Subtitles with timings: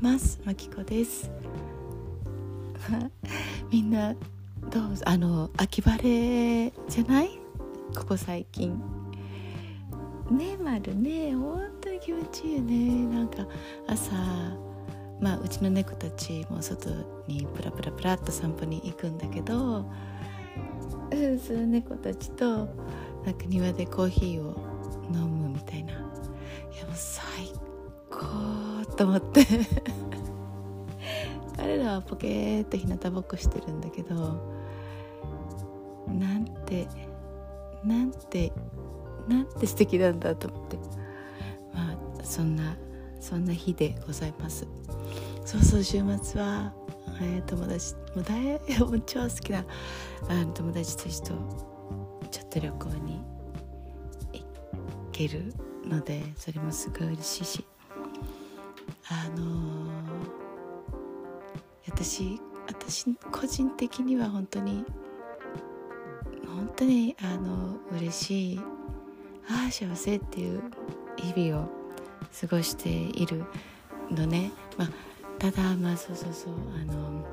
[0.00, 0.40] います。
[0.44, 1.30] まきこです。
[3.72, 4.14] みんな
[4.70, 4.94] どう？
[5.04, 7.30] あの秋晴れじゃない？
[7.96, 8.80] ここ最近。
[10.30, 13.06] ねまるね本当に気持ちいいよね。
[13.14, 13.46] なんか
[13.86, 14.12] 朝
[15.20, 16.90] まあうちの猫たちも外
[17.26, 19.86] にプラプラプラっと散歩に行くんだけど
[21.38, 22.66] その猫たちと
[23.24, 24.54] なんか庭でコーヒーを
[25.12, 25.92] 飲むみたいな。
[25.92, 27.24] いやもう最
[28.10, 28.55] 高。
[28.96, 29.46] と思って。
[31.56, 34.14] 彼らはポケーっと日向ぼっこしてるんだけど
[36.06, 36.86] なんて
[37.82, 38.52] なんて
[39.26, 40.76] なんて素敵なんだと思って。
[41.72, 42.76] まあそんな
[43.20, 44.66] そんな日でございます。
[45.44, 46.72] そうそう週末は、
[47.20, 49.64] えー、友達もう大もう超好きな
[50.28, 51.26] あ友達たちと
[52.30, 53.20] ちょっと旅行に
[54.32, 54.44] 行
[55.12, 55.52] ける
[55.84, 57.64] のでそれもすごい嬉しいし。
[59.08, 59.86] あの、
[61.86, 64.84] 私私個人的には本当に
[66.46, 68.60] 本当にあの嬉しい
[69.48, 70.62] ああ幸せっていう
[71.16, 71.68] 日々を
[72.40, 73.44] 過ごしている
[74.10, 74.90] のね、まあ、
[75.38, 77.24] ただまあそうそうそうあの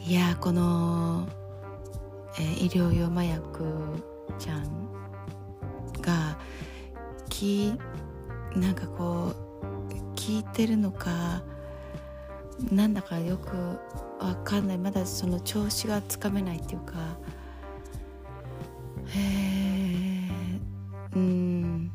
[0.00, 1.26] いやこの、
[2.38, 3.64] えー、医療用麻薬
[4.38, 4.92] ちゃん
[6.00, 6.38] が
[7.28, 7.72] き
[8.54, 9.51] なんかこう
[10.22, 11.42] 聞いてるのか
[12.70, 13.56] なんだかよく
[14.24, 14.78] わかんない。
[14.78, 16.94] まだその調子がつかめないっていうか。
[19.08, 20.30] へえ
[21.16, 21.90] うん。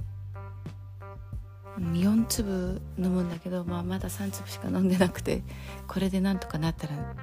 [1.80, 5.42] 4粒飲むんだけど、まあ、まだ3粒しか飲んでなくて
[5.88, 7.16] これでなんとかなったら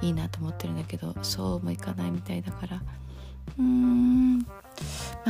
[0.00, 2.82] いいなと思ってるんだけどそうもいかないみたいだから。
[3.58, 4.38] うーん。
[4.40, 4.46] ま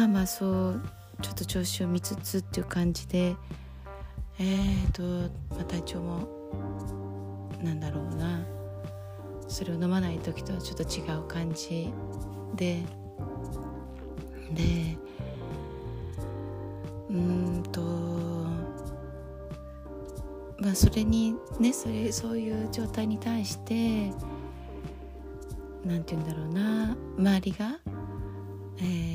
[0.04, 0.82] あまあそう
[1.20, 3.36] ちょっと調子を見つつっていう感じで
[4.38, 5.02] えーと、
[5.54, 6.26] まあ、体調も
[7.62, 8.44] なんだろうな。
[9.48, 11.92] それを飲まない時とはちょっと違う感じ
[12.54, 12.82] で。
[14.54, 14.98] で
[17.08, 17.80] うんと
[20.58, 24.10] まあそれにねそれそういう状態に対して
[25.84, 26.96] なんて言うんだろうな。
[27.18, 27.78] 周りが、
[28.78, 29.11] えー、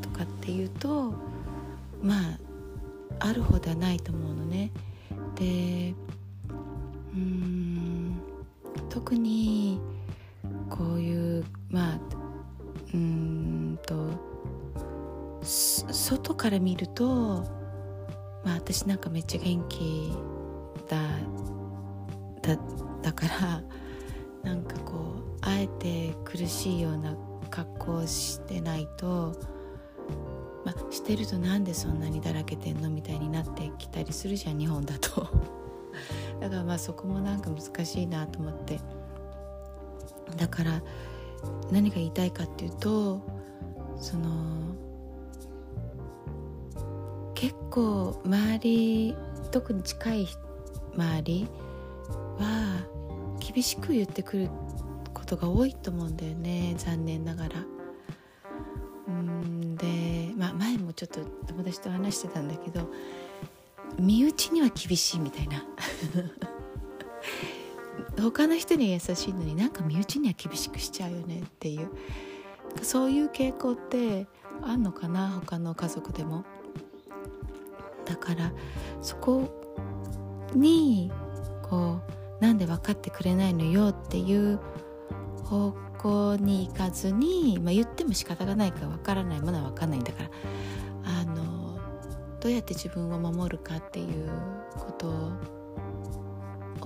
[0.00, 1.14] とかっていうと
[2.02, 2.38] まあ
[3.20, 4.70] ある方ではないと思うのね。
[5.34, 5.94] で
[7.14, 8.20] うん
[8.88, 9.80] 特に
[10.68, 12.00] こういうまあ
[12.94, 14.10] うんと
[15.42, 17.44] 外から見ると
[18.44, 20.12] まあ私なんかめっちゃ元気
[20.88, 20.98] だ
[22.42, 22.58] だ
[23.02, 23.62] だから
[24.42, 27.16] なんかこうあえて苦しいような
[27.50, 29.34] 格好をしてないと、
[30.64, 35.26] まあ、してるとなんでそんなにだらけてんのみたいになってきたりするじゃん日本だと
[36.40, 38.80] だからまあそこもなんか難しいなと思って
[40.36, 40.82] だから
[41.70, 43.20] 何が言いたいかっていうと
[43.96, 44.28] その
[47.34, 49.16] 結構周り
[49.50, 50.28] 特に近い
[50.94, 51.48] 周り
[52.38, 52.86] は
[53.38, 54.50] 厳しく言ってくる
[55.14, 57.79] ことが多いと思うんだよね残念ながら。
[60.90, 62.90] もちょっと友達と話してたんだけど
[63.98, 65.64] 身内には厳しいみたいな。
[68.20, 71.90] 他の人には優しいのになんか身内には厳しくしちゃうよねっていう。
[72.82, 74.26] そういう傾向って
[74.62, 75.28] あんのかな？
[75.28, 76.44] 他の家族でも。
[78.04, 78.52] だから
[79.02, 79.48] そこ
[80.54, 81.12] に
[81.62, 82.00] こ
[82.40, 84.58] うなんで分かってくれないのよっていう
[85.44, 90.30] 方向に行かずに、まあ、言っても仕方がないから分からないものは分かんないんだから。
[92.40, 94.30] どうやって自分を守るかっていう
[94.76, 95.08] こと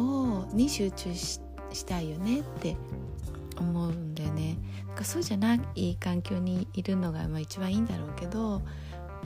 [0.02, 1.40] をに集中し
[1.86, 2.76] たいよねって
[3.56, 4.56] 思うんだよね。
[4.88, 8.62] なんかそうじゃない環境にいるのがまあ一番いいんだろうけど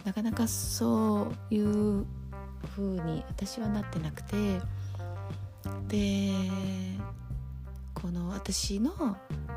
[0.05, 2.07] なかなかそういう
[2.77, 4.61] 風に私はなってなくて
[5.89, 6.33] で
[7.95, 8.91] この私の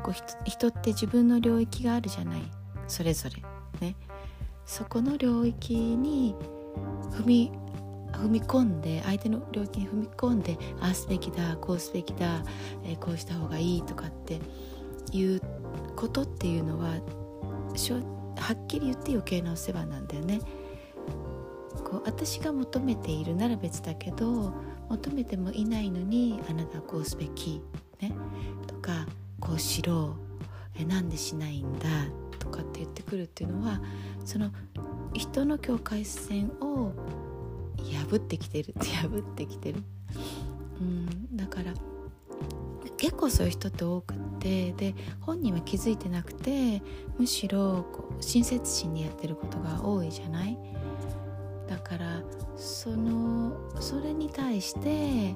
[0.02, 0.14] こう
[0.44, 2.42] 人って自分の領域があるじゃない。
[2.88, 3.42] それぞれ。
[3.86, 3.96] ね。
[4.66, 6.34] そこの領域に
[7.12, 7.52] 踏み
[8.12, 12.44] 踏み込んで相手の領域に踏み込んでああすべきだこうすべきだ、
[12.84, 14.40] えー、こうした方がいいとかって
[15.12, 15.40] いう
[15.96, 20.40] ことっていうのははっきり言って余計なお世話なんだよね。
[21.84, 24.52] こう私が求めているなら別だけど
[24.88, 27.62] 求めてもいないのにあなたはこうすべき、
[28.00, 28.12] ね、
[28.66, 29.06] とか
[29.40, 30.16] こうしろ
[30.78, 31.88] えなんでしないんだ
[32.38, 33.80] とかって言ってくるっていうのは
[34.24, 34.50] その
[35.14, 36.92] 人の境界線を
[38.10, 39.82] 破ってきてる破ってきてる、
[40.80, 41.72] うん、だから
[42.96, 46.82] 結構そういう人って多くってで本人は気づいてなくて
[47.18, 50.56] むしろこう親切心にやってることが多いじゃない？
[51.68, 52.22] だから
[52.56, 55.34] そのそれに対して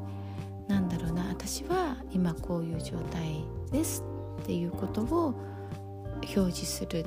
[0.68, 4.04] なんだろうな私は今こういう状態です
[4.42, 5.34] っていうことを
[6.22, 7.04] 表示するっ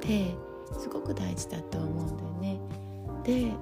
[0.00, 0.34] て
[0.78, 2.60] すごく大事だと思うんだよね。
[3.24, 3.52] で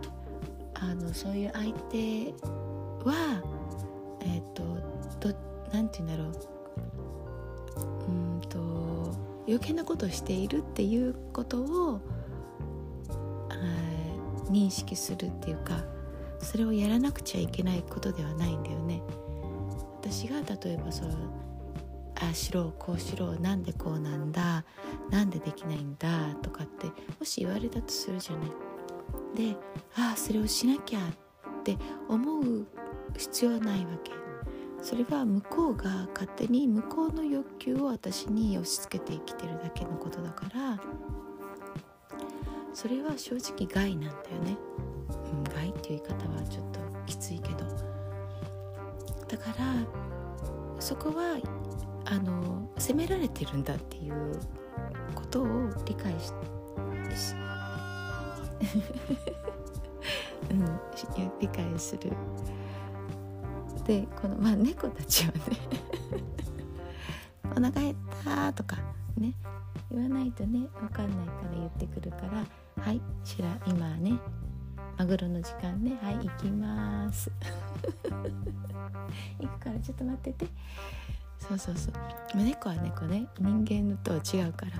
[0.74, 2.32] あのそういう相手
[3.04, 3.42] は
[4.20, 4.62] えっ、ー、と
[5.20, 5.28] ど
[5.72, 6.32] なんて言うんだろう
[8.08, 8.58] うんと
[9.46, 12.00] 余計なことをしているっていうことを
[14.50, 15.80] 認識するっていうか
[16.40, 19.02] それをやらなくちゃいけないことではないんだよね。
[20.00, 21.10] 私が例えばそう
[22.20, 24.64] ああしろこうしろなんでこうなんだ
[25.10, 26.86] なんでできないんだとかって
[27.18, 28.50] もし言われたとするじゃない。
[29.52, 29.56] で
[29.96, 31.02] ああそれをしなきゃっ
[31.62, 31.76] て
[32.08, 32.66] 思う
[33.16, 34.20] 必要はないわけ。
[34.82, 40.80] それは向こうが勝手に向こうの欲求を私に押し付けて生きてるだけのことだから
[42.72, 44.56] それは正直害なんだよね、
[45.32, 47.66] うん、害っていう言い方はちょっときついけど
[49.28, 49.86] だから
[50.78, 51.38] そこは
[52.06, 54.40] あの責められてるんだっていう
[55.10, 55.46] ことを
[55.84, 56.32] 理解し
[57.16, 57.34] し
[60.50, 60.80] うん、
[61.40, 62.12] 理解する。
[63.86, 65.40] でこのまあ猫たちはね
[67.44, 68.76] お腹減ったとか
[69.16, 69.34] ね
[69.90, 72.18] 言わないとね分かんないから言ってくるか
[72.76, 74.18] らはいしら今ね
[74.98, 77.30] マグロの時間ねはい行きます。
[79.40, 80.46] 行くからちょっと待ってて。
[81.40, 81.94] そうそうそう。
[82.36, 83.26] 猫は猫ね。
[83.40, 84.72] 人間とは違うから。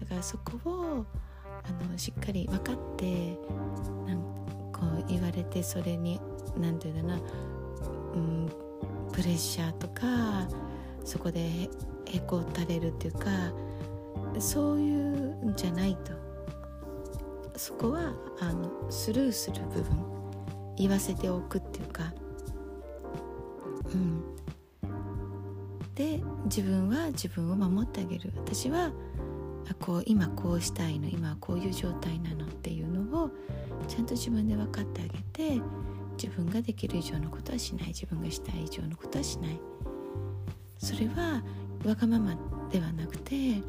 [0.00, 1.06] だからそこを
[1.64, 3.38] あのしっかり分かって
[4.06, 4.18] なん
[4.72, 6.20] こう言われてそれに
[6.56, 7.22] 何て言うんだな、
[8.14, 8.48] うん、
[9.12, 10.48] プレッシャーとか
[11.04, 11.68] そこで
[12.06, 13.30] へこたれるっていうか
[14.38, 16.12] そういうんじゃないと。
[17.56, 20.12] そこはあのスルーする部分。
[20.76, 22.12] 言わせておくっていうか。
[23.92, 24.22] うん。
[25.94, 28.32] で自分は自分を守ってあげる。
[28.36, 28.92] 私は
[29.80, 33.30] こう今こうしたいの今はこういう状態なのっていうのを
[33.88, 35.60] ちゃんと自分で分かってあげて
[36.20, 37.88] 自分ができる以上のことはしない。
[37.88, 39.60] 自分がしたい以上のことはしない。
[40.78, 41.42] それは
[41.84, 42.36] わがまま
[42.70, 43.62] ではなくて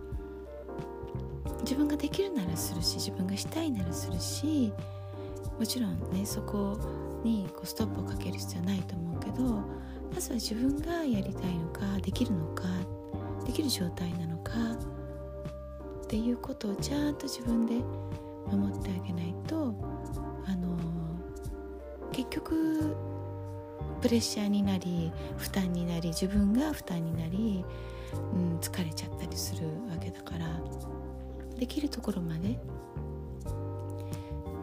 [1.61, 4.71] 自分ができるならするし自分がしたいならするし
[5.59, 6.77] もちろんねそこ
[7.23, 9.63] にこうストップをかける必要はないと思うけど
[10.13, 12.63] まずは自分がやりたいのかできるのか
[13.45, 14.51] できる状態なのか
[16.03, 17.75] っていうことをちゃんと自分で
[18.55, 19.73] 守ってあげないと
[20.45, 20.77] あの
[22.11, 22.95] 結局
[24.01, 27.65] プレッシャーになり負担になり自分が負担になり、
[28.33, 30.61] うん、疲れちゃったりするわけだから
[31.57, 32.59] できるところまで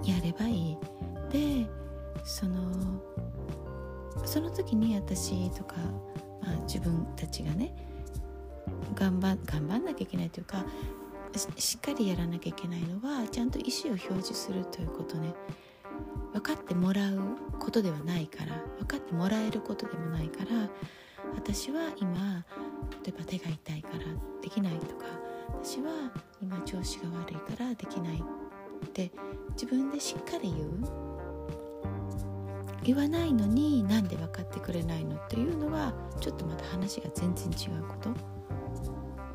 [0.05, 0.79] やればいい。
[1.31, 1.67] で
[2.25, 3.00] その
[4.31, 5.75] その時に私とか、
[6.41, 7.75] まあ、自分たちがね
[8.94, 10.64] 頑張頑張んなきゃいけないというか
[11.57, 15.35] しっかりやらなきゃいけないのはちゃんと意思を表示するということね。
[16.33, 17.19] 分かってもらう
[17.59, 20.71] ことではないから分かってもらえることでもないから
[21.35, 22.45] 私は今
[23.04, 23.99] 例えば手が痛いから
[24.40, 25.07] できないとか
[25.61, 28.23] 私は今調子が悪いからできない
[28.87, 29.11] って
[29.54, 31.10] 自分でしっかり言う。
[32.82, 38.12] 言わないのになんで分かってくれないのっていうのはちょっとまた話が全然違うこと、う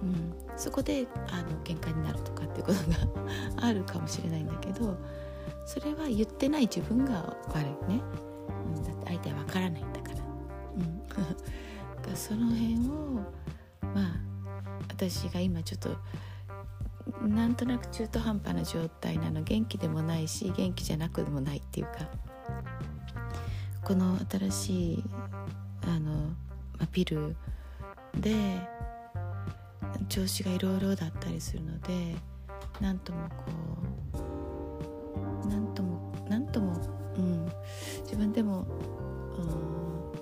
[0.08, 2.98] ん、そこであの喧嘩になるとかっていうことが
[3.68, 4.98] あるかもしれないんだけど
[5.66, 8.02] それは言ってない自分が悪いね、
[8.76, 10.18] うん、だって相手は分からないんだから,、
[10.76, 11.08] うん、
[12.02, 13.22] だその辺を
[13.94, 14.26] まあ
[14.90, 15.96] 私が今ちょっと
[17.22, 19.44] なんとなく中途半端な状態なの。
[19.44, 22.10] 元気でもないし元気じゃなくもないっていうか。
[23.86, 25.04] この新しい
[25.84, 27.36] あの、まあ、ピル
[28.20, 28.34] で
[30.10, 32.16] 調子がいろいろだったりするので
[32.82, 33.46] なんともこ
[35.46, 36.74] うなんともなんとも、
[37.16, 37.46] うん、
[38.02, 38.66] 自分でも、
[39.38, 40.16] うん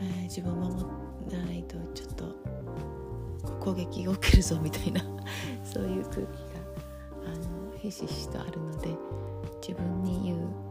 [0.00, 0.86] えー、自分を守
[1.30, 2.34] らないとちょっと
[3.60, 5.02] 攻撃が起きるぞみたいな
[5.62, 6.28] そういう空気が
[7.26, 8.96] あのひしひしとあるので
[9.60, 10.67] 自分に言う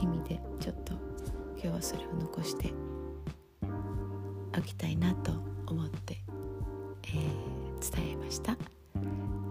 [0.00, 0.94] 意味でちょっと
[1.54, 2.72] 今日はそれを残して
[4.56, 5.32] おきたいなと
[5.66, 6.18] 思って、
[7.04, 8.56] えー、伝えました。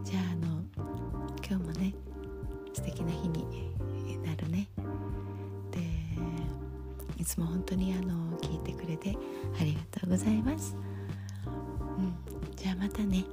[0.04, 0.64] じゃああの
[1.48, 1.94] 今日もね
[2.74, 3.46] 素敵な日に
[4.24, 4.68] なるね。
[5.72, 5.80] で
[7.18, 9.18] いつも本当にあの聞いてくれて
[9.60, 10.76] ありがとうございます、
[11.98, 12.14] うん、
[12.56, 13.26] じゃあまたね。